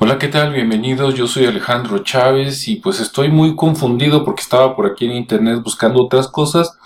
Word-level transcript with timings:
Hola, 0.00 0.18
¿qué 0.18 0.26
tal? 0.26 0.52
Bienvenidos, 0.52 1.14
yo 1.14 1.28
soy 1.28 1.46
Alejandro 1.46 1.98
Chávez 2.00 2.66
y 2.66 2.76
pues 2.76 2.98
estoy 2.98 3.28
muy 3.30 3.54
confundido 3.54 4.24
porque 4.24 4.42
estaba 4.42 4.74
por 4.74 4.86
aquí 4.86 5.04
en 5.04 5.12
internet 5.12 5.62
buscando 5.62 6.02
otras 6.02 6.26
cosas 6.26 6.76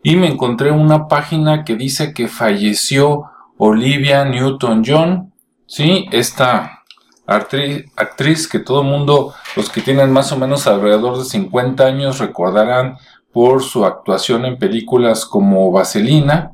y 0.00 0.14
me 0.14 0.28
encontré 0.28 0.70
una 0.70 1.08
página 1.08 1.64
que 1.64 1.74
dice 1.74 2.14
que 2.14 2.28
falleció 2.28 3.24
Olivia 3.58 4.24
Newton-John, 4.24 5.32
¿sí? 5.66 6.06
Esta 6.12 6.84
actriz, 7.26 8.46
que 8.46 8.60
todo 8.60 8.82
el 8.82 8.86
mundo, 8.86 9.34
los 9.56 9.68
que 9.68 9.80
tienen 9.80 10.12
más 10.12 10.30
o 10.30 10.38
menos 10.38 10.68
alrededor 10.68 11.18
de 11.18 11.24
50 11.24 11.84
años 11.84 12.20
recordarán 12.20 12.96
por 13.32 13.64
su 13.64 13.84
actuación 13.84 14.44
en 14.44 14.56
películas 14.56 15.26
como 15.26 15.72
Vaselina, 15.72 16.52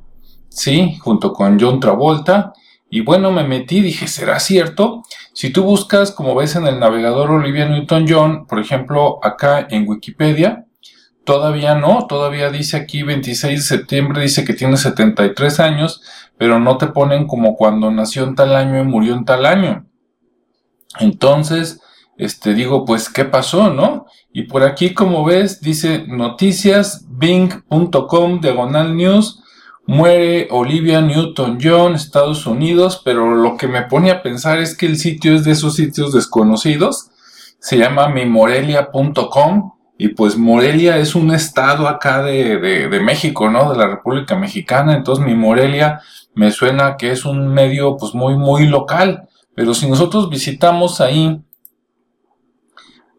¿sí? 0.48 0.96
Junto 1.00 1.34
con 1.34 1.60
John 1.60 1.80
Travolta 1.80 2.54
y 2.94 3.00
bueno, 3.00 3.32
me 3.32 3.42
metí, 3.42 3.80
dije, 3.80 4.06
¿será 4.06 4.38
cierto? 4.38 5.02
Si 5.32 5.48
tú 5.48 5.62
buscas, 5.62 6.12
como 6.12 6.34
ves 6.34 6.56
en 6.56 6.66
el 6.66 6.78
navegador 6.78 7.30
Olivia 7.30 7.66
Newton-John, 7.66 8.46
por 8.46 8.60
ejemplo, 8.60 9.18
acá 9.22 9.66
en 9.70 9.88
Wikipedia, 9.88 10.66
todavía 11.24 11.74
no, 11.74 12.06
todavía 12.06 12.50
dice 12.50 12.76
aquí 12.76 13.02
26 13.02 13.60
de 13.60 13.64
septiembre, 13.64 14.20
dice 14.20 14.44
que 14.44 14.52
tiene 14.52 14.76
73 14.76 15.58
años, 15.60 16.02
pero 16.36 16.58
no 16.58 16.76
te 16.76 16.88
ponen 16.88 17.26
como 17.26 17.56
cuando 17.56 17.90
nació 17.90 18.24
en 18.24 18.34
tal 18.34 18.54
año 18.54 18.78
y 18.78 18.84
murió 18.84 19.14
en 19.14 19.24
tal 19.24 19.46
año. 19.46 19.86
Entonces, 21.00 21.80
este 22.18 22.52
digo, 22.52 22.84
pues, 22.84 23.08
¿qué 23.08 23.24
pasó, 23.24 23.72
no? 23.72 24.04
Y 24.34 24.42
por 24.42 24.64
aquí, 24.64 24.92
como 24.92 25.24
ves, 25.24 25.62
dice 25.62 26.04
noticias, 26.08 27.06
bing.com, 27.08 28.42
diagonal 28.42 28.94
news, 28.94 29.41
Muere 29.86 30.48
Olivia 30.50 31.00
Newton-John, 31.00 31.94
Estados 31.94 32.46
Unidos, 32.46 33.02
pero 33.04 33.34
lo 33.34 33.56
que 33.56 33.66
me 33.66 33.82
pone 33.82 34.10
a 34.10 34.22
pensar 34.22 34.58
es 34.58 34.76
que 34.76 34.86
el 34.86 34.96
sitio 34.96 35.34
es 35.34 35.44
de 35.44 35.52
esos 35.52 35.74
sitios 35.74 36.12
desconocidos. 36.12 37.10
Se 37.58 37.76
llama 37.76 38.08
mimorelia.com 38.08 39.72
y 39.98 40.08
pues 40.08 40.36
Morelia 40.36 40.98
es 40.98 41.14
un 41.14 41.32
estado 41.32 41.88
acá 41.88 42.22
de, 42.22 42.88
México, 43.02 43.50
¿no? 43.50 43.70
De 43.70 43.78
la 43.78 43.88
República 43.88 44.36
Mexicana. 44.36 44.96
Entonces 44.96 45.24
mi 45.24 45.34
Morelia 45.34 46.00
me 46.34 46.50
suena 46.50 46.96
que 46.96 47.10
es 47.10 47.24
un 47.24 47.48
medio 47.48 47.96
pues 47.96 48.14
muy, 48.14 48.36
muy 48.36 48.66
local. 48.66 49.28
Pero 49.54 49.74
si 49.74 49.88
nosotros 49.88 50.30
visitamos 50.30 51.00
ahí, 51.00 51.40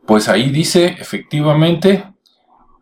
pues 0.05 0.27
ahí 0.27 0.49
dice 0.49 0.95
efectivamente, 0.99 2.11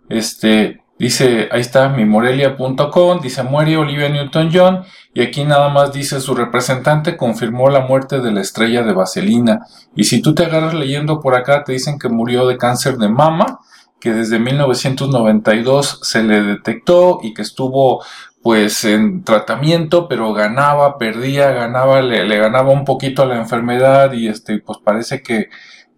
este, 0.10 0.81
Dice, 1.02 1.50
ahí 1.52 1.62
está 1.62 1.90
mimorelia.com, 1.90 3.22
dice 3.22 3.42
muere 3.42 3.76
Olivia 3.76 4.08
Newton-John 4.08 4.84
y 5.16 5.24
aquí 5.24 5.44
nada 5.46 5.70
más 5.70 5.92
dice 5.92 6.22
su 6.22 6.36
representante 6.36 7.18
confirmó 7.18 7.72
la 7.72 7.80
muerte 7.80 8.20
de 8.20 8.32
la 8.32 8.42
estrella 8.42 8.84
de 8.84 8.94
Vaselina. 8.94 9.66
Y 9.96 10.04
si 10.04 10.22
tú 10.22 10.36
te 10.36 10.46
agarras 10.46 10.76
leyendo 10.76 11.20
por 11.20 11.34
acá 11.34 11.64
te 11.64 11.72
dicen 11.72 11.98
que 11.98 12.08
murió 12.08 12.46
de 12.46 12.60
cáncer 12.60 13.00
de 13.00 13.10
mama, 13.10 13.62
que 14.00 14.14
desde 14.14 14.38
1992 14.38 16.02
se 16.04 16.22
le 16.22 16.44
detectó 16.44 17.18
y 17.24 17.34
que 17.34 17.42
estuvo 17.42 18.06
pues 18.44 18.86
en 18.86 19.24
tratamiento, 19.24 20.08
pero 20.08 20.34
ganaba, 20.34 21.00
perdía, 21.00 21.50
ganaba, 21.50 22.04
le, 22.04 22.26
le 22.26 22.38
ganaba 22.38 22.70
un 22.70 22.86
poquito 22.86 23.24
a 23.24 23.26
la 23.26 23.38
enfermedad 23.38 24.14
y 24.14 24.28
este 24.28 24.60
pues 24.60 24.78
parece 24.84 25.24
que, 25.24 25.50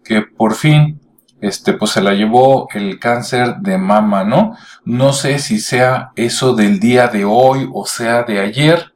que 0.02 0.22
por 0.22 0.54
fin 0.54 0.98
este, 1.44 1.74
pues 1.74 1.90
se 1.90 2.00
la 2.00 2.14
llevó 2.14 2.68
el 2.72 2.98
cáncer 2.98 3.56
de 3.58 3.76
mama, 3.76 4.24
¿no? 4.24 4.56
No 4.86 5.12
sé 5.12 5.38
si 5.38 5.60
sea 5.60 6.10
eso 6.16 6.54
del 6.54 6.80
día 6.80 7.08
de 7.08 7.26
hoy 7.26 7.68
o 7.70 7.84
sea 7.84 8.22
de 8.22 8.40
ayer. 8.40 8.94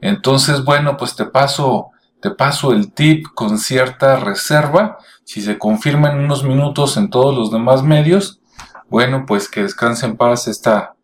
Entonces, 0.00 0.64
bueno, 0.64 0.96
pues 0.96 1.16
te 1.16 1.24
paso, 1.24 1.90
te 2.20 2.30
paso 2.30 2.72
el 2.72 2.92
tip 2.92 3.26
con 3.34 3.58
cierta 3.58 4.20
reserva. 4.20 4.98
Si 5.24 5.42
se 5.42 5.58
confirma 5.58 6.12
en 6.12 6.20
unos 6.20 6.44
minutos 6.44 6.96
en 6.96 7.10
todos 7.10 7.36
los 7.36 7.50
demás 7.50 7.82
medios, 7.82 8.40
bueno, 8.88 9.24
pues 9.26 9.48
que 9.48 9.64
descanse 9.64 10.06
en 10.06 10.16
paz 10.16 10.46
esta, 10.46 10.94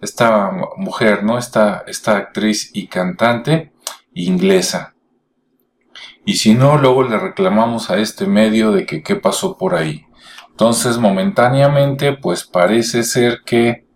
esta 0.00 0.52
mujer, 0.76 1.24
¿no? 1.24 1.36
Esta, 1.36 1.82
esta 1.88 2.16
actriz 2.16 2.70
y 2.74 2.86
cantante 2.86 3.72
inglesa. 4.14 4.94
Y 6.24 6.34
si 6.34 6.54
no, 6.54 6.78
luego 6.78 7.02
le 7.02 7.18
reclamamos 7.18 7.90
a 7.90 7.98
este 7.98 8.28
medio 8.28 8.70
de 8.70 8.86
que 8.86 9.02
qué 9.02 9.16
pasó 9.16 9.58
por 9.58 9.74
ahí. 9.74 10.07
Entonces, 10.60 10.98
momentáneamente, 10.98 12.14
pues 12.14 12.44
parece 12.44 13.04
ser 13.04 13.42
que 13.46 13.86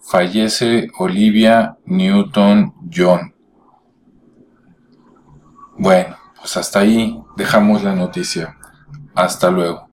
fallece 0.00 0.88
Olivia 0.98 1.76
Newton-John. 1.84 3.32
Bueno, 5.78 6.16
pues 6.36 6.56
hasta 6.56 6.80
ahí 6.80 7.16
dejamos 7.36 7.84
la 7.84 7.94
noticia. 7.94 8.58
Hasta 9.14 9.52
luego. 9.52 9.89